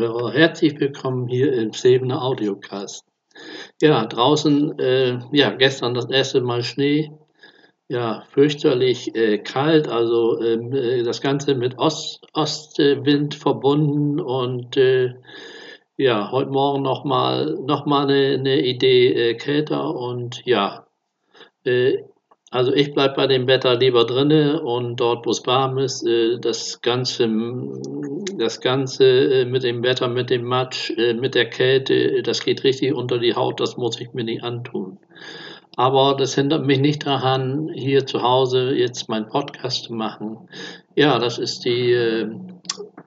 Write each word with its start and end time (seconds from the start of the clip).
Zuhörer. 0.00 0.32
Herzlich 0.32 0.80
willkommen 0.80 1.28
hier 1.28 1.52
im 1.52 1.74
Sebener 1.74 2.22
Audiocast. 2.22 3.04
Ja, 3.82 4.06
draußen, 4.06 4.78
äh, 4.78 5.18
ja, 5.30 5.50
gestern 5.50 5.92
das 5.92 6.08
erste 6.08 6.40
Mal 6.40 6.62
Schnee. 6.62 7.10
Ja, 7.86 8.24
fürchterlich 8.30 9.14
äh, 9.14 9.36
kalt, 9.36 9.88
also 9.88 10.40
ähm, 10.40 10.72
äh, 10.72 11.02
das 11.02 11.20
Ganze 11.20 11.54
mit 11.54 11.76
Ost, 11.76 12.26
Ostwind 12.32 13.34
verbunden 13.34 14.20
und 14.20 14.78
äh, 14.78 15.16
ja, 15.98 16.30
heute 16.30 16.50
Morgen 16.50 16.80
nochmal 16.82 17.58
noch 17.66 17.84
mal 17.84 18.04
eine, 18.04 18.38
eine 18.38 18.64
Idee 18.64 19.12
äh, 19.12 19.34
kälter 19.34 19.94
und 19.94 20.46
ja, 20.46 20.86
äh, 21.64 21.98
also 22.50 22.72
ich 22.72 22.92
bleibe 22.92 23.14
bei 23.14 23.26
dem 23.28 23.46
Wetter 23.46 23.76
lieber 23.76 24.04
drinne 24.04 24.60
und 24.60 24.96
dort, 24.96 25.24
wo 25.24 25.30
es 25.30 25.46
warm 25.46 25.78
ist, 25.78 26.04
äh, 26.04 26.38
das 26.40 26.80
Ganze, 26.82 27.30
das 28.36 28.60
Ganze 28.60 29.04
äh, 29.04 29.44
mit 29.44 29.62
dem 29.62 29.84
Wetter, 29.84 30.08
mit 30.08 30.30
dem 30.30 30.44
Matsch, 30.44 30.90
äh, 30.96 31.14
mit 31.14 31.36
der 31.36 31.48
Kälte, 31.48 32.22
das 32.22 32.40
geht 32.40 32.64
richtig 32.64 32.92
unter 32.92 33.18
die 33.18 33.36
Haut, 33.36 33.60
das 33.60 33.76
muss 33.76 34.00
ich 34.00 34.12
mir 34.14 34.24
nicht 34.24 34.42
antun. 34.42 34.98
Aber 35.76 36.16
das 36.16 36.34
hindert 36.34 36.66
mich 36.66 36.80
nicht 36.80 37.06
daran, 37.06 37.70
hier 37.72 38.04
zu 38.04 38.20
Hause 38.20 38.74
jetzt 38.74 39.08
meinen 39.08 39.28
Podcast 39.28 39.84
zu 39.84 39.94
machen. 39.94 40.48
Ja, 40.96 41.20
das 41.20 41.38
ist 41.38 41.64
die 41.64 42.26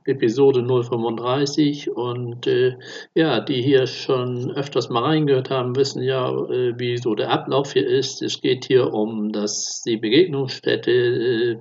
Episode 0.05 0.61
035 0.61 1.89
und 1.91 2.45
äh, 2.47 2.77
ja, 3.13 3.39
die 3.39 3.61
hier 3.61 3.87
schon 3.87 4.51
öfters 4.51 4.89
mal 4.89 5.03
reingehört 5.03 5.49
haben, 5.49 5.75
wissen 5.75 6.03
ja, 6.03 6.29
äh, 6.29 6.77
wie 6.77 6.97
so 6.97 7.15
der 7.15 7.29
Ablauf 7.31 7.73
hier 7.73 7.87
ist. 7.87 8.21
Es 8.21 8.41
geht 8.41 8.65
hier 8.65 8.93
um 8.93 9.31
das, 9.31 9.81
die 9.85 9.97
Begegnungsstätte 9.97 10.91
äh, 10.91 11.57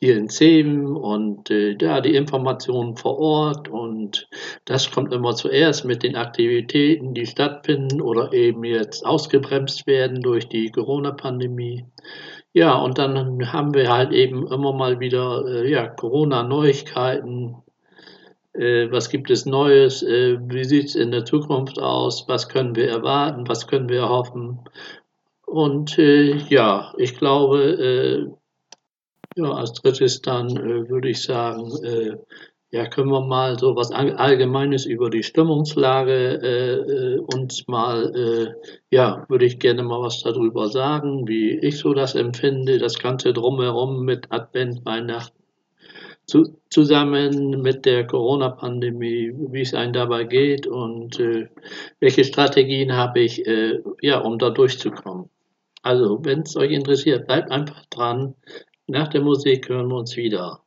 hier 0.00 0.16
in 0.16 0.28
Zeven 0.28 0.96
und 0.96 1.50
äh, 1.50 1.76
ja, 1.80 2.00
die 2.00 2.14
Informationen 2.16 2.96
vor 2.96 3.18
Ort 3.18 3.68
und 3.68 4.28
das 4.64 4.90
kommt 4.90 5.12
immer 5.12 5.34
zuerst 5.34 5.84
mit 5.84 6.02
den 6.02 6.16
Aktivitäten, 6.16 7.14
die 7.14 7.26
stattfinden 7.26 8.00
oder 8.00 8.32
eben 8.32 8.64
jetzt 8.64 9.06
ausgebremst 9.06 9.86
werden 9.86 10.20
durch 10.20 10.48
die 10.48 10.70
Corona-Pandemie. 10.70 11.84
Ja, 12.54 12.76
und 12.76 12.98
dann 12.98 13.52
haben 13.52 13.74
wir 13.74 13.92
halt 13.92 14.12
eben 14.12 14.46
immer 14.46 14.72
mal 14.72 15.00
wieder 15.00 15.44
äh, 15.44 15.68
ja, 15.70 15.88
Corona-Neuigkeiten, 15.88 17.56
äh, 18.54 18.90
was 18.90 19.08
gibt 19.10 19.30
es 19.30 19.44
Neues? 19.44 20.02
Äh, 20.02 20.38
wie 20.40 20.64
sieht 20.64 20.86
es 20.86 20.94
in 20.94 21.10
der 21.10 21.24
Zukunft 21.24 21.80
aus? 21.80 22.28
Was 22.28 22.48
können 22.48 22.76
wir 22.76 22.88
erwarten? 22.88 23.48
Was 23.48 23.66
können 23.66 23.88
wir 23.88 24.00
erhoffen? 24.02 24.60
Und 25.46 25.98
äh, 25.98 26.36
ja, 26.48 26.94
ich 26.96 27.16
glaube, 27.18 27.60
äh, 29.36 29.40
ja, 29.40 29.50
als 29.50 29.72
drittes 29.72 30.22
dann 30.22 30.56
äh, 30.56 30.88
würde 30.88 31.08
ich 31.08 31.22
sagen, 31.22 31.72
ja, 32.74 32.86
können 32.86 33.10
wir 33.10 33.20
mal 33.20 33.58
so 33.58 33.76
was 33.76 33.92
Allgemeines 33.92 34.84
über 34.84 35.08
die 35.08 35.22
Stimmungslage 35.22 37.22
uns 37.32 37.68
mal, 37.68 38.56
ja, 38.90 39.24
würde 39.28 39.44
ich 39.44 39.60
gerne 39.60 39.84
mal 39.84 40.00
was 40.00 40.22
darüber 40.22 40.68
sagen, 40.68 41.28
wie 41.28 41.56
ich 41.58 41.78
so 41.78 41.94
das 41.94 42.16
empfinde, 42.16 42.78
das 42.78 42.98
Ganze 42.98 43.32
drumherum 43.32 44.04
mit 44.04 44.32
Advent, 44.32 44.84
Weihnachten 44.84 45.44
zu, 46.26 46.56
zusammen 46.70 47.62
mit 47.62 47.84
der 47.84 48.06
Corona-Pandemie, 48.06 49.32
wie 49.50 49.60
es 49.60 49.74
einem 49.74 49.92
dabei 49.92 50.24
geht 50.24 50.66
und 50.66 51.18
äh, 51.20 51.48
welche 52.00 52.24
Strategien 52.24 52.94
habe 52.94 53.20
ich, 53.20 53.46
äh, 53.46 53.80
ja, 54.00 54.20
um 54.20 54.38
da 54.38 54.50
durchzukommen. 54.50 55.28
Also, 55.82 56.24
wenn 56.24 56.40
es 56.40 56.56
euch 56.56 56.72
interessiert, 56.72 57.26
bleibt 57.26 57.50
einfach 57.50 57.84
dran. 57.86 58.34
Nach 58.86 59.08
der 59.08 59.20
Musik 59.20 59.68
hören 59.68 59.88
wir 59.88 59.96
uns 59.96 60.16
wieder. 60.16 60.63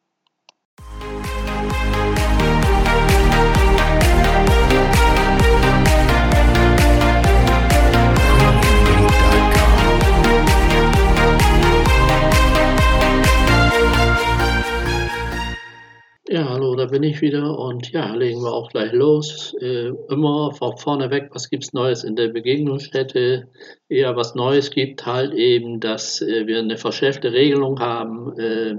Ja, 16.30 16.50
hallo, 16.50 16.76
da 16.76 16.88
bin 16.88 17.04
ich 17.04 17.22
wieder 17.22 17.58
und 17.58 17.90
ja, 17.94 18.14
legen 18.14 18.42
wir 18.42 18.52
auch 18.52 18.70
gleich 18.70 18.92
los. 18.92 19.56
Äh, 19.62 19.94
immer 20.10 20.52
von 20.52 20.76
vorne 20.76 21.10
weg, 21.10 21.30
was 21.32 21.50
gibt 21.50 21.64
es 21.64 21.72
Neues 21.72 22.04
in 22.04 22.18
der 22.18 22.28
Begegnungsstätte? 22.28 23.48
Eher 23.88 24.14
was 24.18 24.36
Neues 24.36 24.70
gibt 24.72 25.06
halt 25.06 25.34
eben, 25.34 25.80
dass 25.80 26.22
äh, 26.22 26.46
wir 26.46 26.60
eine 26.60 26.78
verschärfte 26.78 27.32
Regelung 27.32 27.80
haben. 27.80 28.38
Äh, 28.38 28.76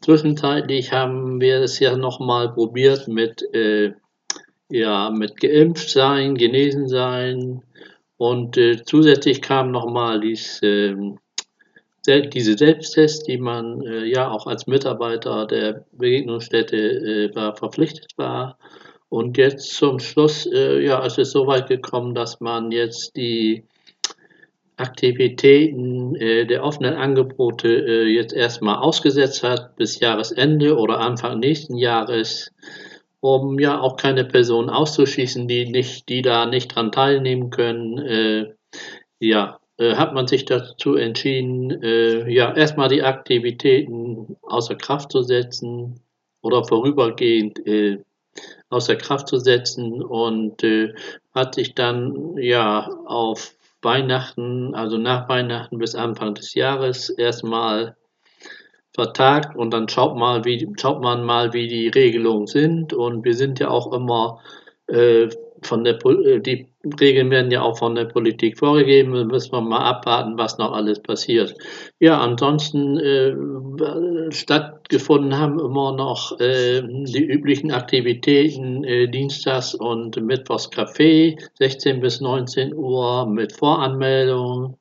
zwischenzeitlich 0.00 0.92
haben 0.92 1.40
wir 1.40 1.62
es 1.62 1.80
ja 1.80 1.96
nochmal 1.96 2.52
probiert 2.52 3.08
mit, 3.08 3.42
äh, 3.52 3.94
ja, 4.70 5.10
mit 5.10 5.40
geimpft 5.40 5.90
sein, 5.90 6.36
genesen 6.36 6.86
sein 6.86 7.64
und 8.16 8.56
äh, 8.56 8.80
zusätzlich 8.84 9.42
kam 9.42 9.72
nochmal 9.72 10.20
dies 10.20 10.60
ähm, 10.62 11.18
diese 12.06 12.58
Selbsttests, 12.58 13.24
die 13.24 13.38
man 13.38 13.82
äh, 13.82 14.04
ja 14.04 14.30
auch 14.30 14.46
als 14.46 14.66
Mitarbeiter 14.66 15.46
der 15.46 15.84
Begegnungsstätte 15.92 16.76
äh, 16.76 17.34
war, 17.34 17.54
verpflichtet 17.56 18.12
war. 18.16 18.58
Und 19.08 19.36
jetzt 19.36 19.74
zum 19.74 19.98
Schluss 19.98 20.46
äh, 20.46 20.80
ja, 20.80 21.04
ist 21.04 21.18
es 21.18 21.32
so 21.32 21.46
weit 21.46 21.68
gekommen, 21.68 22.14
dass 22.14 22.40
man 22.40 22.72
jetzt 22.72 23.16
die 23.16 23.64
Aktivitäten 24.76 26.16
äh, 26.16 26.46
der 26.46 26.64
offenen 26.64 26.94
Angebote 26.94 27.68
äh, 27.68 28.04
jetzt 28.06 28.32
erstmal 28.32 28.76
ausgesetzt 28.76 29.42
hat 29.42 29.76
bis 29.76 30.00
Jahresende 30.00 30.76
oder 30.76 30.98
Anfang 30.98 31.38
nächsten 31.38 31.76
Jahres, 31.76 32.52
um 33.20 33.58
ja 33.60 33.80
auch 33.80 33.96
keine 33.96 34.24
Personen 34.24 34.70
auszuschließen, 34.70 35.46
die 35.46 35.66
nicht, 35.70 36.08
die 36.08 36.22
da 36.22 36.46
nicht 36.46 36.74
dran 36.74 36.90
teilnehmen 36.90 37.50
können. 37.50 37.98
Äh, 37.98 38.54
ja, 39.20 39.60
hat 39.90 40.14
man 40.14 40.26
sich 40.26 40.44
dazu 40.44 40.96
entschieden, 40.96 41.82
äh, 41.82 42.30
ja, 42.30 42.54
erstmal 42.54 42.88
die 42.88 43.02
Aktivitäten 43.02 44.36
außer 44.42 44.76
Kraft 44.76 45.12
zu 45.12 45.22
setzen 45.22 46.00
oder 46.42 46.64
vorübergehend 46.64 47.66
äh, 47.66 47.98
außer 48.70 48.96
Kraft 48.96 49.28
zu 49.28 49.38
setzen 49.38 50.02
und 50.02 50.62
äh, 50.64 50.94
hat 51.34 51.54
sich 51.54 51.74
dann 51.74 52.36
ja 52.36 52.88
auf 53.06 53.54
Weihnachten, 53.82 54.74
also 54.74 54.96
nach 54.96 55.28
Weihnachten 55.28 55.78
bis 55.78 55.94
Anfang 55.94 56.34
des 56.34 56.54
Jahres 56.54 57.10
erstmal 57.10 57.96
vertagt 58.94 59.56
und 59.56 59.72
dann 59.72 59.88
schaut 59.88 60.16
mal, 60.16 60.44
wie 60.44 60.68
schaut 60.78 61.02
man 61.02 61.24
mal, 61.24 61.52
wie 61.52 61.66
die 61.66 61.88
Regelungen 61.88 62.46
sind 62.46 62.92
und 62.92 63.24
wir 63.24 63.34
sind 63.34 63.58
ja 63.58 63.68
auch 63.68 63.92
immer 63.92 64.40
äh, 64.86 65.28
von 65.62 65.84
der 65.84 66.04
äh, 66.04 66.40
die 66.40 66.71
Regeln 67.00 67.30
werden 67.30 67.50
ja 67.50 67.62
auch 67.62 67.78
von 67.78 67.94
der 67.94 68.06
Politik 68.06 68.58
vorgegeben. 68.58 69.14
Da 69.14 69.24
müssen 69.24 69.52
wir 69.52 69.60
mal 69.60 69.84
abwarten, 69.84 70.36
was 70.36 70.58
noch 70.58 70.72
alles 70.72 71.00
passiert. 71.00 71.54
Ja, 72.00 72.20
ansonsten 72.20 72.98
äh, 72.98 74.32
stattgefunden 74.32 75.38
haben 75.38 75.60
immer 75.60 75.92
noch 75.94 76.38
äh, 76.40 76.82
die 76.82 77.24
üblichen 77.24 77.70
Aktivitäten 77.70 78.84
äh, 78.84 79.08
Dienstags 79.08 79.74
und 79.74 80.20
Mittwochs 80.20 80.70
Café, 80.70 81.38
16 81.58 82.00
bis 82.00 82.20
19 82.20 82.74
Uhr 82.74 83.26
mit 83.26 83.52
Voranmeldung. 83.52 84.78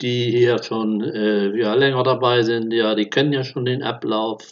Die 0.00 0.32
hier 0.32 0.60
schon 0.60 1.00
äh, 1.00 1.56
ja, 1.56 1.74
länger 1.74 2.02
dabei 2.02 2.42
sind, 2.42 2.72
ja, 2.72 2.96
die 2.96 3.08
kennen 3.08 3.32
ja 3.32 3.44
schon 3.44 3.64
den 3.64 3.84
Ablauf 3.84 4.50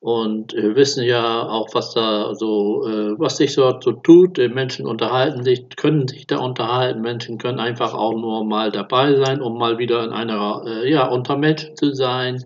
und 0.00 0.54
äh, 0.54 0.76
wissen 0.76 1.04
ja 1.04 1.48
auch, 1.48 1.68
was 1.74 1.92
da 1.92 2.34
so, 2.34 2.86
äh, 2.86 3.18
was 3.18 3.36
sich 3.38 3.54
dort 3.54 3.82
so 3.82 3.92
tut. 3.92 4.38
Menschen 4.38 4.86
unterhalten 4.86 5.42
sich, 5.42 5.68
können 5.76 6.06
sich 6.06 6.26
da 6.26 6.38
unterhalten. 6.38 7.00
Menschen 7.00 7.38
können 7.38 7.58
einfach 7.58 7.94
auch 7.94 8.14
nur 8.14 8.44
mal 8.44 8.70
dabei 8.70 9.14
sein, 9.16 9.40
um 9.40 9.58
mal 9.58 9.78
wieder 9.78 10.04
in 10.04 10.10
einer, 10.10 10.62
äh, 10.66 10.90
ja, 10.90 11.08
unter 11.08 11.36
Menschen 11.36 11.76
zu 11.76 11.92
sein. 11.94 12.44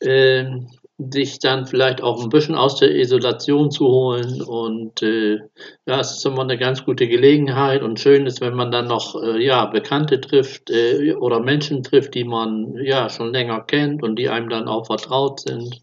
Ähm, 0.00 0.68
sich 0.96 1.40
dann 1.40 1.66
vielleicht 1.66 2.02
auch 2.02 2.22
ein 2.22 2.28
bisschen 2.28 2.54
aus 2.54 2.76
der 2.76 2.94
Isolation 2.94 3.70
zu 3.70 3.86
holen. 3.86 4.42
Und 4.42 5.02
äh, 5.02 5.40
ja, 5.86 6.00
es 6.00 6.12
ist 6.12 6.26
immer 6.26 6.42
eine 6.42 6.56
ganz 6.56 6.84
gute 6.84 7.08
Gelegenheit 7.08 7.82
und 7.82 7.98
schön 7.98 8.26
ist, 8.26 8.40
wenn 8.40 8.54
man 8.54 8.70
dann 8.70 8.86
noch 8.86 9.20
äh, 9.20 9.44
ja, 9.44 9.66
Bekannte 9.66 10.20
trifft 10.20 10.70
äh, 10.70 11.14
oder 11.14 11.40
Menschen 11.40 11.82
trifft, 11.82 12.14
die 12.14 12.24
man 12.24 12.76
ja 12.76 13.08
schon 13.08 13.32
länger 13.32 13.60
kennt 13.62 14.02
und 14.02 14.16
die 14.16 14.28
einem 14.28 14.48
dann 14.48 14.68
auch 14.68 14.86
vertraut 14.86 15.40
sind. 15.40 15.82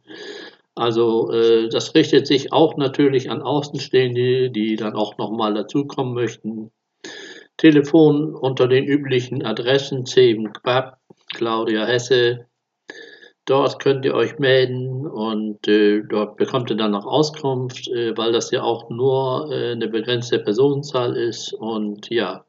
Also 0.76 1.32
äh, 1.32 1.70
das 1.70 1.94
richtet 1.96 2.28
sich 2.28 2.54
auch 2.54 2.78
natürlich 2.78 3.30
an 3.30 3.42
Außenstehende, 3.42 4.50
die 4.52 4.76
dann 4.76 4.96
auch 4.96 5.18
nochmal 5.18 5.54
dazukommen 5.54 6.14
möchten. 6.14 6.72
Telefon 7.58 8.34
unter 8.34 8.68
den 8.68 8.86
üblichen 8.86 9.44
Adressen 9.44 10.06
10 10.06 10.54
Quab, 10.54 10.98
Claudia 11.34 11.86
Hesse. 11.86 12.48
Dort 13.46 13.80
könnt 13.80 14.06
ihr 14.06 14.14
euch 14.14 14.40
melden 14.40 15.06
und 15.06 15.68
äh, 15.68 16.04
dort 16.08 16.38
bekommt 16.38 16.70
ihr 16.70 16.78
dann 16.78 16.92
noch 16.92 17.06
Auskunft, 17.06 17.88
äh, 17.90 18.16
weil 18.18 18.32
das 18.32 18.52
ja 18.52 18.64
auch 18.64 18.90
nur 18.90 19.52
äh, 19.52 19.72
eine 19.72 19.88
begrenzte 19.88 20.40
Personenzahl 20.40 21.18
ist. 21.18 21.54
Und 21.54 22.10
ja, 22.10 22.46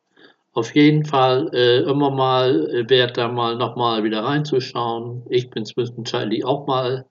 auf 0.53 0.75
jeden 0.75 1.05
Fall 1.05 1.51
äh, 1.55 1.79
immer 1.79 2.11
mal 2.11 2.69
äh, 2.71 2.89
wert, 2.91 3.17
da 3.17 3.29
mal 3.29 3.57
nochmal 3.57 4.05
wieder 4.05 4.23
reinzuschauen. 4.23 5.25
Ich 5.31 5.51
bin 5.51 5.65
zwischenzeitlich 5.65 6.45
auch 6.45 6.67
mal 6.67 7.07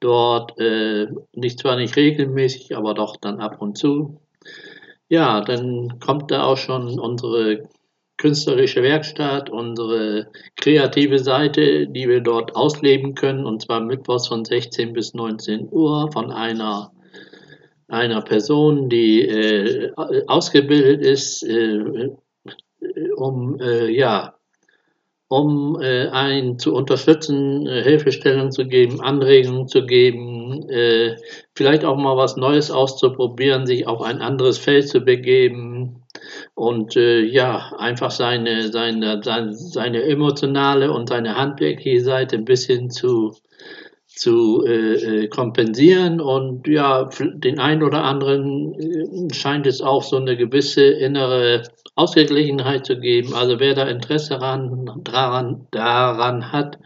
dort, 0.00 0.58
äh, 0.58 1.06
nicht 1.34 1.60
zwar 1.60 1.76
nicht 1.76 1.96
regelmäßig, 1.96 2.76
aber 2.76 2.94
doch 2.94 3.16
dann 3.16 3.40
ab 3.40 3.60
und 3.60 3.78
zu. 3.78 4.20
Ja, 5.08 5.40
dann 5.42 5.98
kommt 6.00 6.30
da 6.30 6.44
auch 6.44 6.56
schon 6.56 6.98
unsere 6.98 7.68
künstlerische 8.16 8.82
Werkstatt, 8.82 9.50
unsere 9.50 10.28
kreative 10.56 11.18
Seite, 11.18 11.86
die 11.88 12.08
wir 12.08 12.20
dort 12.20 12.54
ausleben 12.54 13.14
können, 13.14 13.46
und 13.46 13.62
zwar 13.62 13.80
mittwochs 13.80 14.28
von 14.28 14.44
16 14.44 14.92
bis 14.92 15.14
19 15.14 15.68
Uhr 15.70 16.12
von 16.12 16.30
einer, 16.30 16.92
einer 17.88 18.20
Person, 18.20 18.90
die 18.90 19.22
äh, 19.22 19.92
ausgebildet 20.26 21.00
ist, 21.00 21.42
äh, 21.42 22.10
um 23.16 23.58
äh, 23.58 23.88
ja, 23.88 24.34
um 25.30 25.80
äh, 25.80 26.08
einen 26.08 26.58
zu 26.58 26.74
unterstützen, 26.74 27.64
äh, 27.64 27.84
Hilfestellung 27.84 28.50
zu 28.50 28.66
geben, 28.66 29.00
Anregungen 29.00 29.68
zu 29.68 29.86
geben, 29.86 30.68
äh, 30.68 31.14
vielleicht 31.54 31.84
auch 31.84 31.96
mal 31.96 32.16
was 32.16 32.36
Neues 32.36 32.72
auszuprobieren, 32.72 33.64
sich 33.64 33.86
auf 33.86 34.02
ein 34.02 34.22
anderes 34.22 34.58
Feld 34.58 34.88
zu 34.88 35.02
begeben 35.02 36.02
und 36.56 36.96
äh, 36.96 37.20
ja, 37.20 37.72
einfach 37.78 38.10
seine, 38.10 38.72
seine, 38.72 39.22
seine, 39.22 39.54
seine 39.54 40.02
emotionale 40.02 40.90
und 40.90 41.08
seine 41.08 41.36
handwerkliche 41.36 42.00
Seite 42.00 42.34
ein 42.34 42.44
bisschen 42.44 42.90
zu, 42.90 43.36
zu 44.14 44.64
äh, 44.66 45.24
äh 45.24 45.28
kompensieren 45.28 46.20
und 46.20 46.66
ja, 46.66 47.08
den 47.18 47.58
einen 47.58 47.82
oder 47.82 48.04
anderen 48.04 48.74
äh, 48.74 49.34
scheint 49.34 49.66
es 49.66 49.80
auch 49.80 50.02
so 50.02 50.16
eine 50.16 50.36
gewisse 50.36 50.82
innere 50.82 51.62
Ausgeglichenheit 51.94 52.86
zu 52.86 52.98
geben. 52.98 53.34
Also 53.34 53.60
wer 53.60 53.74
da 53.74 53.84
Interesse 53.88 54.30
daran, 54.30 55.02
daran, 55.04 55.66
daran 55.70 56.52
hat, 56.52 56.78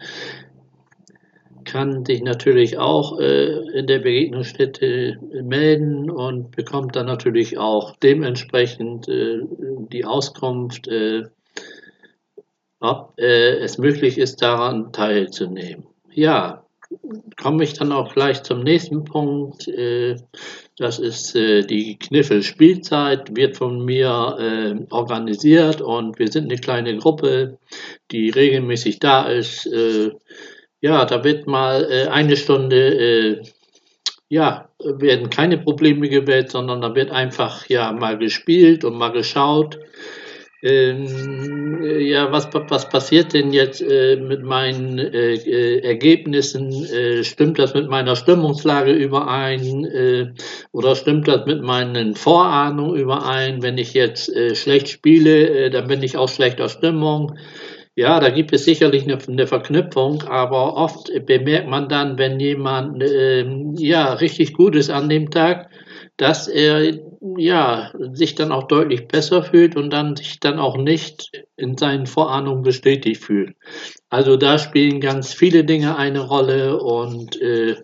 kann 1.65 2.05
sich 2.05 2.21
natürlich 2.21 2.77
auch 2.77 3.19
äh, 3.19 3.77
in 3.77 3.87
der 3.87 3.99
Begegnungsstätte 3.99 5.17
melden 5.43 6.09
und 6.09 6.55
bekommt 6.55 6.95
dann 6.95 7.07
natürlich 7.07 7.57
auch 7.57 7.95
dementsprechend 7.97 9.07
äh, 9.09 9.39
die 9.91 10.05
Auskunft, 10.05 10.87
äh, 10.87 11.23
ob 12.79 13.13
äh, 13.17 13.57
es 13.57 13.77
möglich 13.77 14.17
ist, 14.17 14.41
daran 14.41 14.93
teilzunehmen. 14.93 15.87
Ja, 16.13 16.64
komme 17.37 17.63
ich 17.63 17.73
dann 17.73 17.91
auch 17.91 18.13
gleich 18.13 18.43
zum 18.43 18.61
nächsten 18.61 19.03
Punkt. 19.03 19.67
Äh, 19.67 20.15
das 20.77 20.99
ist 20.99 21.35
äh, 21.35 21.61
die 21.61 21.97
Kniffel-Spielzeit, 21.97 23.35
wird 23.35 23.57
von 23.57 23.83
mir 23.83 24.37
äh, 24.39 24.93
organisiert 24.93 25.81
und 25.81 26.19
wir 26.19 26.31
sind 26.31 26.45
eine 26.45 26.59
kleine 26.59 26.97
Gruppe, 26.97 27.57
die 28.11 28.29
regelmäßig 28.29 28.99
da 28.99 29.27
ist. 29.27 29.69
Ja, 30.81 31.05
da 31.05 31.23
wird 31.23 31.47
mal 31.47 32.07
eine 32.11 32.35
Stunde 32.37 33.41
ja, 34.27 34.69
werden 34.79 35.29
keine 35.29 35.57
Probleme 35.57 36.09
gewählt, 36.09 36.51
sondern 36.51 36.81
da 36.81 36.95
wird 36.95 37.11
einfach 37.11 37.67
ja 37.69 37.91
mal 37.91 38.17
gespielt 38.17 38.83
und 38.83 38.97
mal 38.97 39.11
geschaut, 39.11 39.79
ähm, 40.65 41.83
ja, 41.99 42.31
was, 42.31 42.49
was 42.51 42.89
passiert 42.89 43.33
denn 43.33 43.53
jetzt 43.53 43.81
äh, 43.81 44.15
mit 44.15 44.43
meinen 44.43 44.97
äh, 44.97 45.33
äh, 45.33 45.79
Ergebnissen? 45.81 46.71
Äh, 46.71 47.23
stimmt 47.23 47.59
das 47.59 47.73
mit 47.73 47.89
meiner 47.89 48.15
Stimmungslage 48.15 48.91
überein? 48.91 49.85
Äh, 49.85 50.33
oder 50.71 50.95
stimmt 50.95 51.27
das 51.27 51.45
mit 51.45 51.61
meinen 51.61 52.15
Vorahnungen 52.15 52.95
überein? 52.99 53.61
Wenn 53.61 53.77
ich 53.77 53.93
jetzt 53.93 54.35
äh, 54.35 54.55
schlecht 54.55 54.89
spiele, 54.89 55.69
dann 55.69 55.87
bin 55.87 56.01
ich 56.01 56.17
auch 56.17 56.29
schlechter 56.29 56.69
Stimmung. 56.69 57.37
Ja, 57.97 58.19
da 58.19 58.29
gibt 58.29 58.51
es 58.51 58.65
sicherlich 58.65 59.03
eine, 59.03 59.17
eine, 59.25 59.47
Verknüpfung, 59.47 60.23
aber 60.23 60.75
oft 60.75 61.09
bemerkt 61.25 61.69
man 61.69 61.87
dann, 61.87 62.17
wenn 62.17 62.41
jemand 62.41 63.01
ähm, 63.01 63.73
ja 63.77 64.13
richtig 64.13 64.53
gut 64.53 64.75
ist 64.75 64.89
an 64.89 65.07
dem 65.07 65.31
Tag, 65.31 65.69
dass 66.17 66.49
er 66.49 66.99
ja 67.37 67.93
sich 68.11 68.35
dann 68.35 68.51
auch 68.51 68.63
deutlich 68.67 69.07
besser 69.07 69.43
fühlt 69.43 69.77
und 69.77 69.91
dann 69.91 70.17
sich 70.17 70.41
dann 70.41 70.59
auch 70.59 70.75
nicht 70.75 71.31
in 71.55 71.77
seinen 71.77 72.05
Vorahnungen 72.05 72.63
bestätigt 72.63 73.23
fühlt. 73.23 73.55
Also 74.09 74.35
da 74.35 74.59
spielen 74.59 74.99
ganz 74.99 75.33
viele 75.33 75.63
Dinge 75.63 75.97
eine 75.97 76.19
Rolle 76.19 76.81
und 76.81 77.41
äh, 77.41 77.77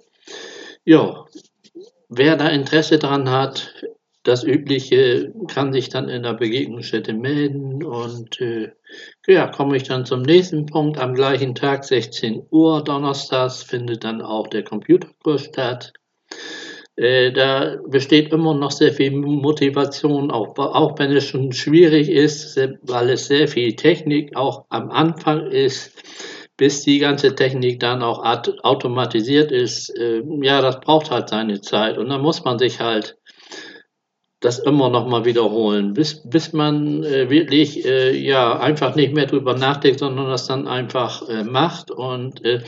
ja, 0.84 1.26
wer 2.10 2.36
da 2.36 2.50
Interesse 2.50 3.00
dran 3.00 3.30
hat, 3.30 3.74
das 4.24 4.44
Übliche 4.44 5.34
kann 5.48 5.74
sich 5.74 5.90
dann 5.90 6.08
in 6.08 6.24
der 6.24 6.34
Begegnungsstätte 6.34 7.14
melden 7.14 7.84
und 7.84 8.40
äh, 8.40 8.72
ja, 9.28 9.48
komme 9.48 9.78
ich 9.78 9.84
dann 9.84 10.06
zum 10.06 10.22
nächsten 10.22 10.68
Punkt. 10.68 11.00
Am 11.00 11.16
gleichen 11.16 11.56
Tag, 11.56 11.84
16 11.84 12.44
Uhr 12.52 12.84
donnerstags, 12.84 13.64
findet 13.64 14.04
dann 14.04 14.22
auch 14.22 14.48
der 14.48 14.64
Computerkurs 14.64 15.46
statt. 15.46 15.94
Äh, 16.96 17.32
da 17.32 17.78
besteht 17.88 18.32
immer 18.32 18.54
noch 18.54 18.72
sehr 18.72 18.94
viel 18.94 19.12
Motivation, 19.12 20.30
auch, 20.30 20.56
auch 20.58 21.00
wenn 21.00 21.12
es 21.12 21.26
schon 21.26 21.52
schwierig 21.52 22.10
ist, 22.10 22.60
weil 22.84 23.10
es 23.10 23.28
sehr 23.28 23.48
viel 23.48 23.76
Technik 23.76 24.36
auch 24.36 24.66
am 24.70 24.92
Anfang 24.92 25.50
ist, 25.50 25.94
bis 26.58 26.84
die 26.84 27.00
ganze 27.00 27.34
Technik 27.34 27.80
dann 27.80 28.04
auch 28.04 28.24
automatisiert 28.62 29.52
ist. 29.52 29.90
Äh, 29.98 30.22
ja, 30.44 30.62
das 30.62 30.80
braucht 30.80 31.10
halt 31.10 31.30
seine 31.30 31.62
Zeit 31.62 31.98
und 31.98 32.10
dann 32.10 32.22
muss 32.22 32.44
man 32.44 32.60
sich 32.60 32.80
halt 32.80 33.18
das 34.42 34.58
immer 34.58 34.90
noch 34.90 35.08
mal 35.08 35.24
wiederholen, 35.24 35.94
bis, 35.94 36.28
bis 36.28 36.52
man 36.52 37.04
äh, 37.04 37.30
wirklich 37.30 37.86
äh, 37.86 38.18
ja 38.18 38.60
einfach 38.60 38.96
nicht 38.96 39.14
mehr 39.14 39.28
drüber 39.28 39.56
nachdenkt, 39.56 40.00
sondern 40.00 40.28
das 40.28 40.48
dann 40.48 40.68
einfach 40.68 41.30
äh, 41.30 41.44
macht 41.44 41.92
und 41.92 42.44
äh, 42.44 42.62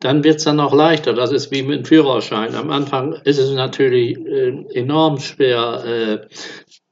dann 0.00 0.24
wird's 0.24 0.44
dann 0.44 0.58
auch 0.58 0.74
leichter. 0.74 1.12
Das 1.12 1.30
ist 1.30 1.50
wie 1.50 1.62
mit 1.62 1.80
dem 1.80 1.84
Führerschein. 1.84 2.54
Am 2.54 2.70
Anfang 2.70 3.12
ist 3.24 3.38
es 3.38 3.52
natürlich 3.52 4.16
äh, 4.18 4.64
enorm 4.72 5.20
schwer, 5.20 5.84
äh, 5.84 6.26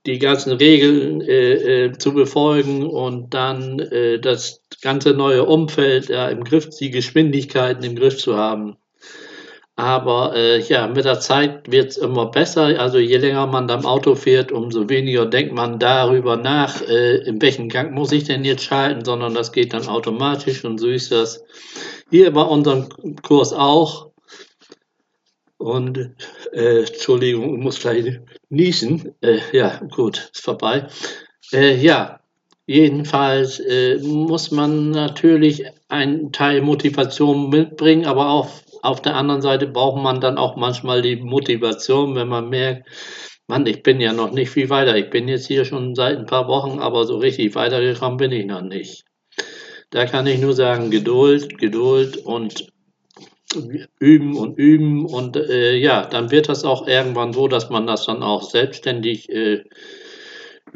die 0.05 0.19
ganzen 0.19 0.52
Regeln 0.52 1.23
äh, 1.23 1.87
äh, 1.87 1.93
zu 1.93 2.12
befolgen 2.12 2.87
und 2.87 3.33
dann 3.33 3.81
äh, 3.81 4.21
das 4.21 4.62
ganze 4.83 5.14
neue 5.14 5.45
Umfeld 5.45 6.11
ja, 6.11 6.28
im 6.28 6.45
Griff, 6.45 6.69
die 6.69 6.90
Geschwindigkeiten 6.90 7.83
im 7.83 7.97
Griff 7.97 8.19
zu 8.19 8.37
haben. 8.37 8.76
Aber 9.78 10.35
äh, 10.35 10.59
ja, 10.62 10.88
mit 10.88 11.04
der 11.04 11.21
Zeit 11.21 11.71
wird 11.71 11.90
es 11.90 11.99
immer 11.99 12.26
besser. 12.30 12.80
Also 12.80 12.97
je 12.97 13.18
länger 13.18 13.47
man 13.47 13.71
am 13.71 13.85
Auto 13.85 14.14
fährt, 14.14 14.50
umso 14.50 14.88
weniger 14.88 15.26
denkt 15.26 15.52
man 15.52 15.78
darüber 15.78 16.37
nach, 16.37 16.80
äh, 16.80 17.18
in 17.18 17.42
welchen 17.42 17.68
Gang 17.68 17.92
muss 17.92 18.11
ich 18.11 18.25
denn 18.25 18.45
jetzt 18.47 18.64
schalten, 18.64 19.04
sondern 19.04 19.35
das 19.35 19.52
geht 19.52 19.75
dann 19.75 19.87
automatisch 19.87 20.64
und 20.64 20.78
so 20.78 20.88
ist 20.88 21.12
das 21.12 21.45
hier 22.11 22.33
bei 22.33 22.40
unserem 22.40 22.88
Kurs 23.21 23.52
auch. 23.52 24.12
Und 25.59 26.14
äh, 26.52 26.80
Entschuldigung, 26.80 27.56
ich 27.56 27.62
muss 27.62 27.80
gleich 27.80 28.18
niesen. 28.49 29.14
Äh, 29.21 29.40
ja, 29.52 29.78
gut, 29.95 30.30
ist 30.33 30.42
vorbei. 30.42 30.87
Äh, 31.52 31.76
ja, 31.76 32.21
jedenfalls 32.66 33.61
äh, 33.61 33.99
muss 33.99 34.50
man 34.50 34.90
natürlich 34.90 35.64
einen 35.88 36.33
Teil 36.33 36.62
Motivation 36.62 37.50
mitbringen, 37.50 38.06
aber 38.06 38.30
auch 38.30 38.49
auf 38.83 39.02
der 39.02 39.16
anderen 39.16 39.42
Seite 39.42 39.66
braucht 39.66 40.02
man 40.02 40.21
dann 40.21 40.38
auch 40.38 40.56
manchmal 40.56 41.02
die 41.02 41.16
Motivation, 41.16 42.14
wenn 42.14 42.28
man 42.28 42.49
merkt, 42.49 42.88
Mann, 43.49 43.66
ich 43.66 43.83
bin 43.83 44.00
ja 44.00 44.12
noch 44.12 44.33
nicht 44.33 44.50
viel 44.50 44.71
weiter. 44.71 44.97
Ich 44.97 45.11
bin 45.11 45.28
jetzt 45.28 45.47
hier 45.47 45.64
schon 45.64 45.95
seit 45.95 46.18
ein 46.18 46.26
paar 46.26 46.49
Wochen, 46.49 46.80
aber 46.80 47.04
so 47.04 47.18
richtig 47.18 47.54
weitergekommen 47.54 48.16
bin 48.16 48.33
ich 48.33 48.45
noch 48.45 48.62
nicht. 48.62 49.04
Da 49.90 50.06
kann 50.06 50.26
ich 50.26 50.40
nur 50.40 50.52
sagen, 50.52 50.90
Geduld, 50.90 51.56
Geduld 51.59 52.16
und 52.16 52.66
üben 54.00 54.37
und 54.37 54.59
üben 54.59 55.06
und 55.06 55.37
äh, 55.37 55.76
ja, 55.76 56.04
dann 56.04 56.30
wird 56.30 56.49
das 56.49 56.64
auch 56.64 56.88
irgendwann 56.88 57.33
so, 57.33 57.47
dass 57.49 57.71
man 57.71 57.87
das 57.87 58.04
dann 58.04 58.23
auch 58.23 58.42
selbstständig 58.42 59.28
äh, 59.30 59.62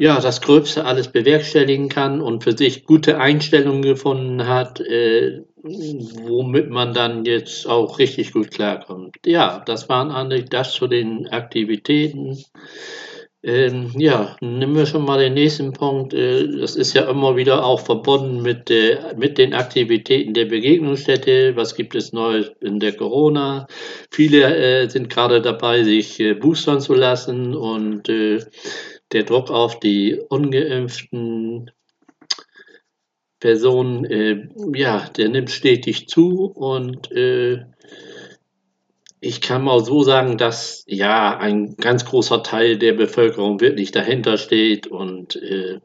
ja, 0.01 0.19
das 0.19 0.41
Gröbste 0.41 0.85
alles 0.85 1.09
bewerkstelligen 1.09 1.87
kann 1.87 2.21
und 2.21 2.43
für 2.43 2.57
sich 2.57 2.85
gute 2.85 3.19
Einstellungen 3.19 3.83
gefunden 3.83 4.47
hat, 4.47 4.81
äh, 4.81 5.43
womit 5.61 6.71
man 6.71 6.95
dann 6.95 7.23
jetzt 7.23 7.67
auch 7.67 7.99
richtig 7.99 8.33
gut 8.33 8.49
klarkommt. 8.49 9.17
Ja, 9.27 9.61
das 9.63 9.89
waren 9.89 10.09
eigentlich 10.09 10.49
das 10.49 10.73
zu 10.73 10.87
den 10.87 11.27
Aktivitäten. 11.27 12.43
Ähm, 13.43 13.91
ja, 13.95 14.35
nehmen 14.41 14.75
wir 14.75 14.87
schon 14.87 15.05
mal 15.05 15.19
den 15.19 15.35
nächsten 15.35 15.71
Punkt. 15.71 16.15
Äh, 16.15 16.47
das 16.57 16.75
ist 16.75 16.95
ja 16.95 17.07
immer 17.07 17.35
wieder 17.35 17.63
auch 17.63 17.81
verbunden 17.81 18.41
mit, 18.41 18.71
äh, 18.71 18.97
mit 19.17 19.37
den 19.37 19.53
Aktivitäten 19.53 20.33
der 20.33 20.45
Begegnungsstätte. 20.45 21.55
Was 21.55 21.75
gibt 21.75 21.93
es 21.93 22.11
Neues 22.11 22.51
in 22.59 22.79
der 22.79 22.93
Corona? 22.93 23.67
Viele 24.09 24.55
äh, 24.55 24.89
sind 24.89 25.09
gerade 25.09 25.41
dabei, 25.41 25.83
sich 25.83 26.19
äh, 26.19 26.33
boostern 26.33 26.81
zu 26.81 26.95
lassen 26.95 27.53
und 27.55 28.09
äh, 28.09 28.39
der 29.11 29.23
Druck 29.23 29.49
auf 29.49 29.79
die 29.79 30.19
ungeimpften 30.29 31.71
Personen, 33.39 34.05
äh, 34.05 34.47
ja, 34.75 35.09
der 35.09 35.29
nimmt 35.29 35.49
stetig 35.49 36.07
zu 36.07 36.45
und 36.45 37.11
äh, 37.11 37.65
Ich 39.23 39.39
kann 39.39 39.63
mal 39.63 39.85
so 39.85 40.01
sagen, 40.01 40.39
dass 40.39 40.83
ja 40.87 41.37
ein 41.37 41.75
ganz 41.75 42.05
großer 42.05 42.41
Teil 42.41 42.79
der 42.79 42.93
Bevölkerung 42.93 43.61
wirklich 43.61 43.91
dahinter 43.91 44.37
steht 44.37 44.87
und 44.87 45.35
äh, 45.35 45.79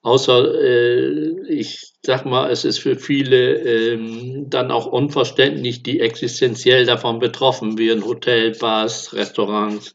außer 0.00 0.54
äh, 0.58 1.52
ich 1.52 1.92
sag 2.02 2.24
mal, 2.24 2.50
es 2.50 2.64
ist 2.64 2.78
für 2.78 2.96
viele 2.96 3.56
ähm, 3.56 4.46
dann 4.48 4.70
auch 4.70 4.86
unverständlich, 4.86 5.82
die 5.82 6.00
existenziell 6.00 6.86
davon 6.86 7.18
betroffen 7.18 7.76
wären, 7.76 8.06
Hotel, 8.06 8.56
Bars, 8.58 9.12
Restaurants. 9.12 9.92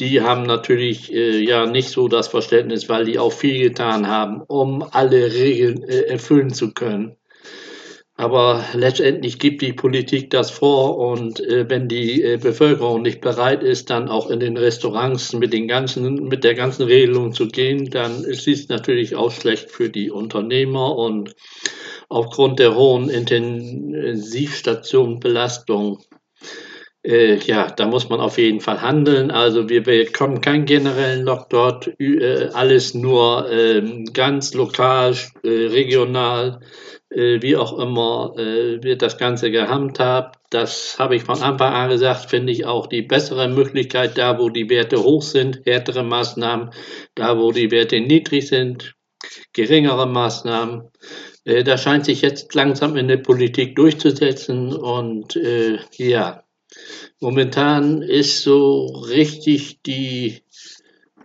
Die 0.00 0.20
haben 0.20 0.42
natürlich 0.42 1.12
äh, 1.12 1.38
ja 1.38 1.66
nicht 1.66 1.90
so 1.90 2.08
das 2.08 2.26
Verständnis, 2.26 2.88
weil 2.88 3.04
die 3.04 3.20
auch 3.20 3.32
viel 3.32 3.68
getan 3.68 4.08
haben, 4.08 4.42
um 4.48 4.82
alle 4.82 5.32
Regeln 5.32 5.84
äh, 5.84 6.06
erfüllen 6.08 6.52
zu 6.52 6.74
können. 6.74 7.16
Aber 8.22 8.64
letztendlich 8.72 9.38
gibt 9.40 9.62
die 9.62 9.72
Politik 9.72 10.30
das 10.30 10.52
vor 10.52 10.96
und 10.96 11.40
äh, 11.40 11.68
wenn 11.68 11.88
die 11.88 12.22
äh, 12.22 12.36
Bevölkerung 12.36 13.02
nicht 13.02 13.20
bereit 13.20 13.64
ist, 13.64 13.90
dann 13.90 14.08
auch 14.08 14.30
in 14.30 14.38
den 14.38 14.56
Restaurants 14.56 15.32
mit 15.32 15.52
den 15.52 15.66
ganzen, 15.66 16.28
mit 16.28 16.44
der 16.44 16.54
ganzen 16.54 16.84
Regelung 16.84 17.32
zu 17.32 17.48
gehen, 17.48 17.90
dann 17.90 18.22
ist 18.22 18.46
es 18.46 18.68
natürlich 18.68 19.16
auch 19.16 19.32
schlecht 19.32 19.72
für 19.72 19.90
die 19.90 20.12
Unternehmer 20.12 20.94
und 20.94 21.34
aufgrund 22.08 22.60
der 22.60 22.76
hohen 22.76 23.10
Intensivstationenbelastung 23.10 25.98
äh, 27.04 27.34
ja, 27.38 27.68
da 27.68 27.86
muss 27.86 28.08
man 28.08 28.20
auf 28.20 28.38
jeden 28.38 28.60
Fall 28.60 28.80
handeln. 28.80 29.32
Also 29.32 29.68
wir 29.68 29.82
bekommen 29.82 30.40
keinen 30.40 30.66
generellen 30.66 31.24
Lockdown, 31.24 31.80
äh, 31.98 32.50
alles 32.52 32.94
nur 32.94 33.50
äh, 33.50 34.04
ganz 34.12 34.54
lokal, 34.54 35.16
äh, 35.42 35.48
regional, 35.48 36.60
wie 37.14 37.56
auch 37.56 37.78
immer 37.78 38.34
äh, 38.36 38.82
wird 38.82 39.02
das 39.02 39.18
Ganze 39.18 39.50
gehandhabt. 39.50 40.38
Das 40.50 40.98
habe 40.98 41.16
ich 41.16 41.24
von 41.24 41.40
Anfang 41.42 41.72
an 41.72 41.90
gesagt, 41.90 42.30
finde 42.30 42.52
ich 42.52 42.64
auch 42.64 42.86
die 42.86 43.02
bessere 43.02 43.48
Möglichkeit, 43.48 44.18
da 44.18 44.38
wo 44.38 44.48
die 44.48 44.68
Werte 44.68 45.02
hoch 45.02 45.22
sind, 45.22 45.62
härtere 45.64 46.02
Maßnahmen, 46.02 46.70
da 47.14 47.38
wo 47.38 47.52
die 47.52 47.70
Werte 47.70 48.00
niedrig 48.00 48.48
sind, 48.48 48.94
geringere 49.52 50.06
Maßnahmen. 50.06 50.90
Da 51.44 51.76
scheint 51.76 52.04
sich 52.04 52.22
jetzt 52.22 52.54
langsam 52.54 52.96
in 52.96 53.08
der 53.08 53.16
Politik 53.16 53.74
durchzusetzen 53.74 54.72
und 54.72 55.34
äh, 55.34 55.78
ja, 55.96 56.44
Momentan 57.20 58.02
ist 58.02 58.42
so 58.42 58.86
richtig 58.86 59.82
die 59.82 60.42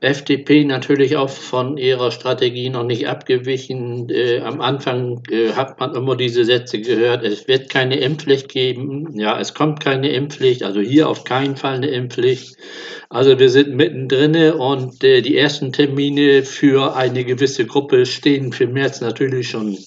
FDP 0.01 0.63
natürlich 0.63 1.17
auch 1.17 1.29
von 1.29 1.77
ihrer 1.77 2.11
Strategie 2.11 2.69
noch 2.69 2.83
nicht 2.83 3.07
abgewichen. 3.07 4.09
Äh, 4.09 4.39
am 4.39 4.61
Anfang 4.61 5.23
äh, 5.29 5.53
hat 5.53 5.79
man 5.79 5.95
immer 5.95 6.15
diese 6.15 6.45
Sätze 6.45 6.79
gehört, 6.81 7.23
es 7.23 7.47
wird 7.47 7.69
keine 7.69 7.99
Impfpflicht 7.99 8.49
geben. 8.49 9.17
Ja, 9.19 9.39
es 9.39 9.53
kommt 9.53 9.79
keine 9.79 10.09
Impfpflicht, 10.09 10.63
also 10.63 10.81
hier 10.81 11.09
auf 11.09 11.23
keinen 11.23 11.55
Fall 11.55 11.75
eine 11.75 11.87
Impfpflicht. 11.87 12.57
Also 13.09 13.39
wir 13.39 13.49
sind 13.49 13.73
mittendrin 13.73 14.51
und 14.53 15.03
äh, 15.03 15.21
die 15.21 15.37
ersten 15.37 15.71
Termine 15.71 16.43
für 16.43 16.95
eine 16.95 17.23
gewisse 17.23 17.65
Gruppe 17.65 18.05
stehen 18.05 18.51
für 18.51 18.67
März 18.67 19.01
natürlich 19.01 19.49
schon 19.49 19.77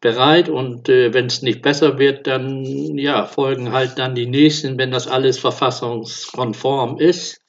bereit 0.00 0.48
und 0.48 0.88
äh, 0.88 1.12
wenn 1.12 1.26
es 1.26 1.42
nicht 1.42 1.62
besser 1.62 1.98
wird, 1.98 2.26
dann 2.26 2.64
ja, 2.98 3.26
folgen 3.26 3.72
halt 3.72 3.98
dann 3.98 4.14
die 4.14 4.26
nächsten, 4.26 4.78
wenn 4.78 4.90
das 4.90 5.08
alles 5.08 5.38
verfassungskonform 5.38 6.98
ist. 6.98 7.40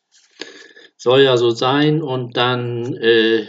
Soll 1.00 1.22
ja 1.22 1.38
so 1.38 1.50
sein 1.50 2.04
und 2.04 2.38
dann 2.38 2.94
äh, 2.94 3.48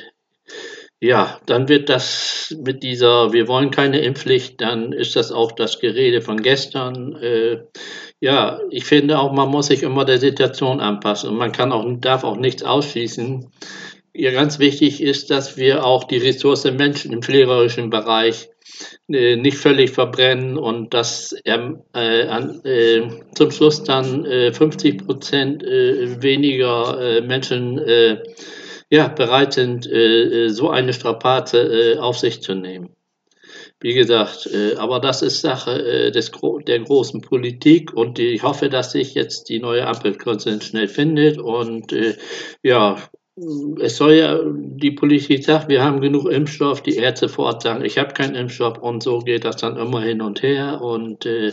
ja, 1.02 1.40
dann 1.46 1.68
wird 1.68 1.88
das 1.88 2.54
mit 2.62 2.82
dieser, 2.82 3.32
wir 3.32 3.48
wollen 3.48 3.70
keine 3.70 4.00
Impfpflicht, 4.00 4.60
dann 4.60 4.92
ist 4.92 5.16
das 5.16 5.32
auch 5.32 5.52
das 5.52 5.80
Gerede 5.80 6.20
von 6.20 6.42
gestern. 6.42 7.16
Äh, 7.16 7.62
ja, 8.20 8.60
ich 8.70 8.84
finde 8.84 9.18
auch, 9.18 9.32
man 9.32 9.48
muss 9.48 9.68
sich 9.68 9.82
immer 9.82 10.04
der 10.04 10.18
Situation 10.18 10.78
anpassen 10.80 11.30
und 11.30 11.36
man 11.36 11.52
kann 11.52 11.72
auch, 11.72 11.86
darf 12.00 12.22
auch 12.22 12.36
nichts 12.36 12.62
ausschließen. 12.62 13.50
Ja, 14.12 14.30
ganz 14.32 14.58
wichtig 14.58 15.02
ist, 15.02 15.30
dass 15.30 15.56
wir 15.56 15.86
auch 15.86 16.04
die 16.04 16.18
Ressource 16.18 16.64
Menschen 16.64 17.12
im 17.14 17.22
pflegerischen 17.22 17.88
Bereich 17.88 18.50
äh, 19.08 19.36
nicht 19.36 19.58
völlig 19.58 19.90
verbrennen 19.90 20.56
und 20.56 20.94
dass 20.94 21.34
er 21.44 21.82
äh, 21.94 22.26
an, 22.26 22.60
äh, 22.64 23.08
zum 23.34 23.50
Schluss 23.50 23.82
dann 23.82 24.24
äh, 24.24 24.52
50 24.52 25.06
Prozent 25.06 25.62
äh, 25.62 26.22
weniger 26.22 27.00
äh, 27.00 27.20
Menschen 27.20 27.80
ja, 28.92 29.06
bereit 29.06 29.52
sind, 29.52 29.88
so 30.48 30.68
eine 30.68 30.92
Strapaze 30.92 31.98
auf 32.00 32.18
sich 32.18 32.42
zu 32.42 32.56
nehmen. 32.56 32.96
Wie 33.78 33.94
gesagt, 33.94 34.50
aber 34.78 34.98
das 34.98 35.22
ist 35.22 35.42
Sache 35.42 36.10
des, 36.10 36.32
der 36.66 36.80
großen 36.80 37.20
Politik 37.20 37.92
und 37.92 38.18
ich 38.18 38.42
hoffe, 38.42 38.68
dass 38.68 38.90
sich 38.90 39.14
jetzt 39.14 39.48
die 39.48 39.60
neue 39.60 39.86
Ampelkonsensus 39.86 40.70
schnell 40.70 40.88
findet 40.88 41.38
und 41.38 41.94
ja, 42.64 42.96
es 43.80 43.96
soll 43.96 44.14
ja, 44.14 44.38
die 44.44 44.90
Politik 44.90 45.44
sagt, 45.44 45.68
wir 45.68 45.82
haben 45.82 46.00
genug 46.00 46.30
Impfstoff, 46.30 46.82
die 46.82 46.96
Ärzte 46.96 47.28
vor 47.28 47.46
Ort 47.46 47.62
sagen, 47.62 47.84
ich 47.84 47.98
habe 47.98 48.12
keinen 48.12 48.34
Impfstoff 48.34 48.78
und 48.78 49.02
so 49.02 49.20
geht 49.20 49.44
das 49.44 49.56
dann 49.56 49.76
immer 49.76 50.02
hin 50.02 50.20
und 50.20 50.42
her 50.42 50.80
und 50.82 51.26
äh, 51.26 51.52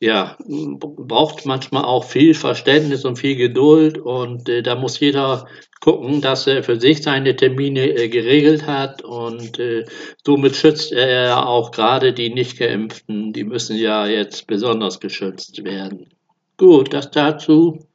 ja, 0.00 0.36
braucht 0.78 1.44
manchmal 1.44 1.84
auch 1.84 2.04
viel 2.04 2.34
Verständnis 2.34 3.04
und 3.04 3.18
viel 3.18 3.36
Geduld 3.36 3.98
und 3.98 4.48
äh, 4.48 4.62
da 4.62 4.76
muss 4.76 5.00
jeder 5.00 5.46
gucken, 5.80 6.20
dass 6.20 6.46
er 6.46 6.62
für 6.62 6.80
sich 6.80 7.02
seine 7.02 7.34
Termine 7.34 7.88
äh, 7.88 8.08
geregelt 8.08 8.66
hat 8.66 9.02
und 9.02 9.58
äh, 9.58 9.84
somit 10.24 10.54
schützt 10.56 10.92
er 10.92 11.48
auch 11.48 11.72
gerade 11.72 12.12
die 12.12 12.30
nicht 12.32 12.58
geimpften, 12.58 13.32
die 13.32 13.44
müssen 13.44 13.76
ja 13.76 14.06
jetzt 14.06 14.46
besonders 14.46 15.00
geschützt 15.00 15.64
werden. 15.64 16.17
Gut, 16.58 16.92
das 16.92 17.12
dazu 17.12 17.86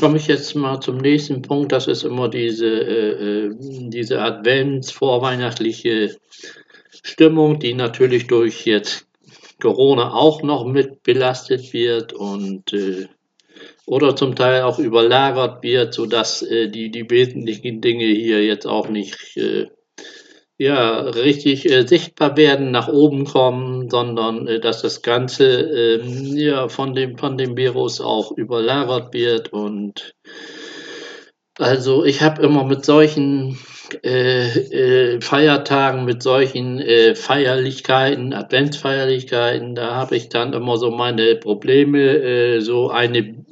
komme 0.00 0.16
ich 0.16 0.26
jetzt 0.26 0.56
mal 0.56 0.80
zum 0.80 0.96
nächsten 0.98 1.40
Punkt. 1.40 1.70
Das 1.70 1.86
ist 1.86 2.02
immer 2.02 2.28
diese, 2.28 2.66
äh, 2.66 3.46
äh, 3.46 3.54
diese 3.60 4.20
Advents-vorweihnachtliche 4.20 6.16
Stimmung, 7.04 7.60
die 7.60 7.74
natürlich 7.74 8.26
durch 8.26 8.66
jetzt 8.66 9.06
Corona 9.60 10.14
auch 10.14 10.42
noch 10.42 10.66
mit 10.66 11.04
belastet 11.04 11.72
wird 11.72 12.12
und 12.12 12.72
äh, 12.72 13.06
oder 13.86 14.16
zum 14.16 14.34
Teil 14.34 14.62
auch 14.62 14.80
überlagert 14.80 15.62
wird, 15.62 15.94
sodass 15.94 16.42
äh, 16.42 16.68
die, 16.68 16.90
die 16.90 17.08
wesentlichen 17.08 17.80
Dinge 17.80 18.06
hier 18.06 18.44
jetzt 18.44 18.66
auch 18.66 18.88
nicht 18.88 19.36
äh, 19.36 19.68
ja, 20.58 21.00
richtig 21.00 21.70
äh, 21.70 21.86
sichtbar 21.86 22.36
werden, 22.36 22.70
nach 22.70 22.88
oben 22.88 23.24
kommen, 23.24 23.90
sondern 23.90 24.46
äh, 24.46 24.60
dass 24.60 24.82
das 24.82 25.02
Ganze 25.02 25.44
ähm, 25.44 26.36
ja, 26.36 26.68
von, 26.68 26.94
dem, 26.94 27.18
von 27.18 27.36
dem 27.36 27.56
Virus 27.56 28.00
auch 28.00 28.32
überlagert 28.32 29.12
wird. 29.12 29.52
Und 29.52 30.14
also 31.58 32.04
ich 32.04 32.22
habe 32.22 32.42
immer 32.42 32.64
mit 32.64 32.84
solchen 32.84 33.58
äh, 34.04 34.46
äh 34.46 35.20
Feiertagen, 35.20 36.04
mit 36.04 36.22
solchen 36.22 36.78
äh, 36.80 37.14
Feierlichkeiten, 37.14 38.32
Adventsfeierlichkeiten, 38.32 39.74
da 39.74 39.94
habe 39.96 40.16
ich 40.16 40.28
dann 40.28 40.52
immer 40.52 40.76
so 40.76 40.90
meine 40.90 41.36
Probleme, 41.36 41.98
äh, 41.98 42.60
so 42.60 42.90
eine, 42.90 43.44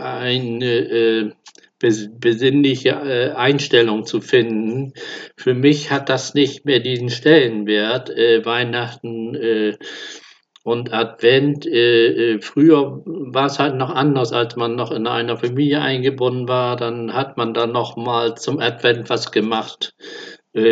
eine 0.00 1.34
besinnliche 1.78 2.90
äh, 2.90 3.30
Einstellung 3.32 4.04
zu 4.04 4.20
finden. 4.20 4.92
Für 5.36 5.54
mich 5.54 5.90
hat 5.90 6.08
das 6.08 6.34
nicht 6.34 6.64
mehr 6.64 6.80
diesen 6.80 7.10
Stellenwert. 7.10 8.10
Äh, 8.10 8.44
Weihnachten 8.44 9.34
äh, 9.34 9.76
und 10.64 10.92
Advent, 10.92 11.64
früher 11.64 13.02
war 13.06 13.46
es 13.46 13.58
halt 13.58 13.76
noch 13.76 13.88
anders, 13.88 14.34
als 14.34 14.54
man 14.54 14.76
noch 14.76 14.90
in 14.90 15.06
einer 15.06 15.38
Familie 15.38 15.80
eingebunden 15.80 16.46
war. 16.46 16.76
Dann 16.76 17.14
hat 17.14 17.38
man 17.38 17.54
dann 17.54 17.72
noch 17.72 17.96
mal 17.96 18.34
zum 18.34 18.58
Advent 18.58 19.08
was 19.08 19.32
gemacht, 19.32 19.94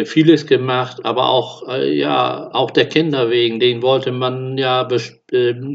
vieles 0.05 0.47
gemacht, 0.47 0.99
aber 1.05 1.31
auch 1.31 1.67
ja 1.83 2.51
auch 2.53 2.73
der 2.73 2.91
Kinder 2.91 3.31
wegen, 3.31 3.59
den 3.59 3.81
wollte 3.81 4.13
man 4.13 4.59
ja 4.59 4.87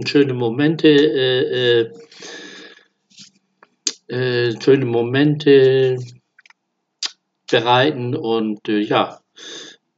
schöne 0.05 0.33
Momente 0.35 0.87
äh, 0.87 1.89
schöne 4.11 4.85
Momente 4.85 5.97
bereiten 7.51 8.15
und 8.15 8.67
äh, 8.69 8.79
ja, 8.79 9.19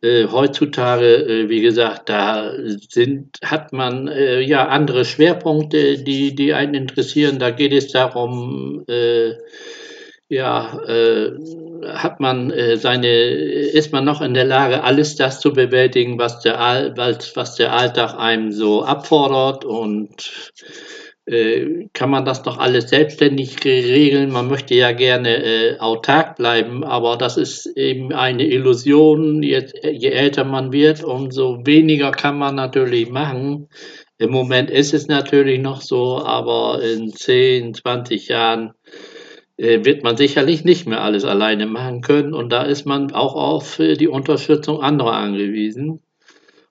äh, 0.01 0.27
heutzutage, 0.27 1.15
äh, 1.15 1.49
wie 1.49 1.61
gesagt, 1.61 2.09
da 2.09 2.51
sind, 2.89 3.37
hat 3.43 3.71
man 3.71 4.07
äh, 4.07 4.41
ja 4.41 4.67
andere 4.67 5.05
Schwerpunkte, 5.05 5.99
die, 5.99 6.35
die 6.35 6.53
einen 6.53 6.73
interessieren. 6.73 7.39
Da 7.39 7.51
geht 7.51 7.71
es 7.71 7.89
darum, 7.89 8.83
äh, 8.89 9.33
ja, 10.29 10.79
hat 11.85 12.19
man 12.19 12.51
seine, 12.75 13.07
ist 13.07 13.91
man 13.91 14.03
noch 14.03 14.21
in 14.21 14.33
der 14.33 14.45
Lage, 14.45 14.83
alles 14.83 15.15
das 15.15 15.39
zu 15.39 15.53
bewältigen, 15.53 16.17
was 16.17 16.39
der, 16.39 16.57
was 16.95 17.55
der 17.55 17.73
Alltag 17.73 18.17
einem 18.17 18.51
so 18.51 18.83
abfordert 18.83 19.63
und 19.63 20.09
äh, 20.63 21.02
kann 21.25 22.09
man 22.09 22.25
das 22.25 22.43
doch 22.43 22.57
alles 22.57 22.89
selbstständig 22.89 23.63
regeln. 23.63 24.31
Man 24.31 24.49
möchte 24.49 24.75
ja 24.75 24.91
gerne 24.91 25.43
äh, 25.43 25.79
autark 25.79 26.35
bleiben, 26.35 26.83
aber 26.83 27.15
das 27.15 27.37
ist 27.37 27.65
eben 27.77 28.11
eine 28.11 28.45
Illusion. 28.45 29.41
Jetzt, 29.41 29.73
je 29.83 30.09
älter 30.09 30.43
man 30.43 30.73
wird, 30.73 31.01
umso 31.01 31.65
weniger 31.65 32.11
kann 32.11 32.37
man 32.37 32.55
natürlich 32.55 33.09
machen. 33.09 33.69
Im 34.17 34.31
Moment 34.31 34.69
ist 34.69 34.93
es 34.93 35.07
natürlich 35.07 35.59
noch 35.59 35.81
so, 35.81 36.17
aber 36.19 36.81
in 36.83 37.13
10, 37.13 37.73
20 37.73 38.27
Jahren 38.27 38.73
äh, 39.57 39.85
wird 39.85 40.03
man 40.03 40.17
sicherlich 40.17 40.63
nicht 40.65 40.87
mehr 40.87 41.01
alles 41.01 41.25
alleine 41.25 41.67
machen 41.67 42.01
können 42.01 42.33
und 42.33 42.49
da 42.49 42.63
ist 42.63 42.85
man 42.85 43.13
auch 43.13 43.35
auf 43.35 43.79
äh, 43.79 43.95
die 43.95 44.07
Unterstützung 44.07 44.81
anderer 44.81 45.13
angewiesen. 45.13 46.01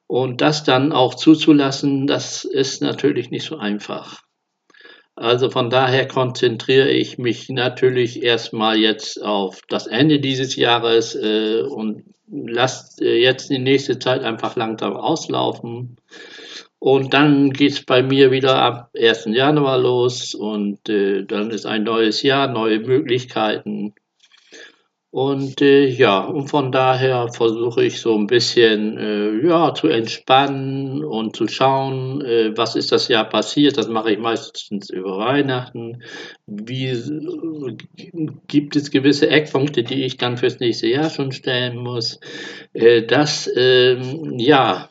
Und 0.07 0.43
das 0.43 0.63
dann 0.65 0.93
auch 0.93 1.15
zuzulassen, 1.15 2.07
das 2.07 2.45
ist 2.45 2.83
natürlich 2.83 3.31
nicht 3.31 3.47
so 3.47 3.57
einfach. 3.57 4.23
Also 5.23 5.51
von 5.51 5.71
daher 5.71 6.09
konzentriere 6.09 6.91
ich 6.91 7.17
mich 7.17 7.49
natürlich 7.49 8.25
erstmal 8.25 8.77
jetzt 8.77 9.23
auf 9.23 9.61
das 9.69 9.87
Ende 9.87 10.19
dieses 10.19 10.57
Jahres 10.57 11.15
äh, 11.15 11.61
und 11.61 12.03
lasse 12.29 13.05
äh, 13.05 13.23
jetzt 13.23 13.49
die 13.49 13.61
nächste 13.61 14.01
Zeit 14.01 14.25
einfach 14.25 14.57
langsam 14.57 14.97
auslaufen. 14.97 15.97
Und 16.81 17.15
dann 17.15 17.53
geht 17.53 17.71
es 17.71 17.85
bei 17.85 18.03
mir 18.03 18.33
wieder 18.33 18.61
ab 18.61 18.91
1. 19.01 19.27
Januar 19.27 19.79
los 19.79 20.35
und 20.35 20.89
äh, 20.89 21.25
dann 21.25 21.53
ist 21.53 21.67
ein 21.67 21.85
neues 21.85 22.25
Jahr, 22.25 22.49
neue 22.49 22.81
Möglichkeiten. 22.81 23.95
Und 25.13 25.61
äh, 25.61 25.89
ja, 25.89 26.21
und 26.21 26.49
von 26.49 26.73
daher 26.73 27.29
versuche 27.29 27.85
ich 27.85 28.01
so 28.01 28.17
ein 28.17 28.27
bisschen 28.27 28.97
äh, 28.97 29.47
ja, 29.47 29.75
zu 29.75 29.89
entspannen 29.89 31.05
und 31.05 31.37
zu 31.37 31.49
schauen, 31.49 32.23
äh, 32.23 32.57
was 32.57 32.77
ist 32.77 32.93
das 32.93 33.09
Jahr 33.09 33.29
passiert. 33.29 33.77
Das 33.77 33.89
mache 33.89 34.13
ich 34.13 34.19
meistens 34.19 34.89
über 34.89 35.19
Weihnachten. 35.19 36.03
Wie 36.47 36.97
gibt 38.49 38.75
es 38.75 38.91
gewisse 38.91 39.29
Eckpunkte, 39.29 39.83
die 39.83 40.03
ich 40.03 40.17
dann 40.17 40.39
fürs 40.39 40.61
nächste 40.61 40.87
Jahr 40.87 41.11
schon 41.11 41.31
stellen 41.31 41.77
muss? 41.77 42.19
Äh, 42.73 43.03
das 43.03 43.51
ähm, 43.55 44.39
ja, 44.39 44.89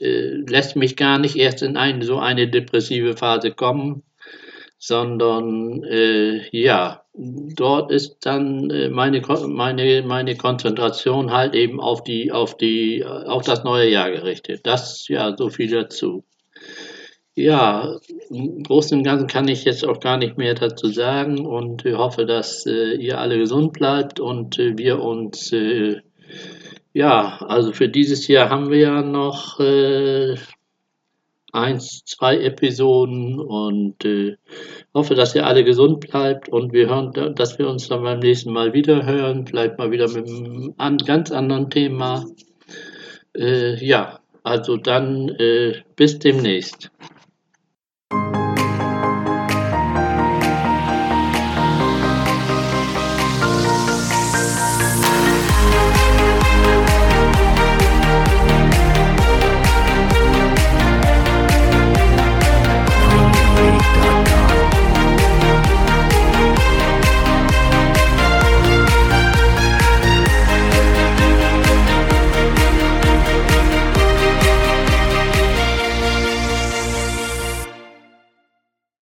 äh, 0.00 0.34
lässt 0.46 0.76
mich 0.76 0.96
gar 0.96 1.18
nicht 1.18 1.36
erst 1.36 1.62
in 1.62 1.78
ein, 1.78 2.02
so 2.02 2.18
eine 2.18 2.46
depressive 2.46 3.16
Phase 3.16 3.52
kommen 3.52 4.02
sondern 4.84 5.84
äh, 5.84 6.40
ja, 6.50 7.04
dort 7.14 7.92
ist 7.92 8.16
dann 8.22 8.68
äh, 8.70 8.88
meine, 8.88 9.22
meine, 9.46 10.02
meine 10.02 10.34
Konzentration 10.36 11.30
halt 11.30 11.54
eben 11.54 11.80
auf 11.80 12.02
die, 12.02 12.32
auf 12.32 12.56
die, 12.56 13.04
auf 13.04 13.44
das 13.44 13.62
neue 13.62 13.88
Jahr 13.88 14.10
gerichtet. 14.10 14.66
Das, 14.66 15.06
ja, 15.06 15.36
so 15.36 15.50
viel 15.50 15.70
dazu. 15.70 16.24
Ja, 17.36 18.00
im 18.28 18.64
Großen 18.64 18.98
und 18.98 19.04
Ganzen 19.04 19.28
kann 19.28 19.46
ich 19.46 19.64
jetzt 19.64 19.86
auch 19.86 20.00
gar 20.00 20.16
nicht 20.16 20.36
mehr 20.36 20.54
dazu 20.54 20.88
sagen 20.88 21.46
und 21.46 21.84
hoffe, 21.84 22.26
dass 22.26 22.66
äh, 22.66 22.94
ihr 22.96 23.20
alle 23.20 23.38
gesund 23.38 23.72
bleibt 23.74 24.18
und 24.18 24.58
äh, 24.58 24.76
wir 24.76 25.00
uns, 25.00 25.52
äh, 25.52 26.00
ja, 26.92 27.38
also 27.38 27.72
für 27.72 27.88
dieses 27.88 28.26
Jahr 28.26 28.50
haben 28.50 28.68
wir 28.68 28.78
ja 28.78 29.02
noch 29.02 29.60
äh, 29.60 30.34
eins, 31.52 32.02
zwei 32.04 32.38
Episoden 32.38 33.38
und 33.38 34.04
äh, 34.04 34.36
hoffe, 34.94 35.14
dass 35.14 35.34
ihr 35.34 35.46
alle 35.46 35.64
gesund 35.64 36.00
bleibt 36.00 36.48
und 36.48 36.72
wir 36.72 36.88
hören, 36.88 37.34
dass 37.34 37.58
wir 37.58 37.68
uns 37.68 37.88
dann 37.88 38.02
beim 38.02 38.18
nächsten 38.18 38.52
Mal 38.52 38.72
wieder 38.72 39.04
hören, 39.06 39.46
vielleicht 39.46 39.78
mal 39.78 39.90
wieder 39.90 40.08
mit 40.08 40.28
einem 40.78 40.98
ganz 40.98 41.30
anderen 41.30 41.70
Thema. 41.70 42.24
Äh, 43.36 43.84
ja, 43.84 44.20
also 44.42 44.76
dann 44.76 45.28
äh, 45.28 45.82
bis 45.94 46.18
demnächst. 46.18 46.90